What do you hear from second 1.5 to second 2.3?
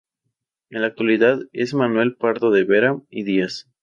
es Manuel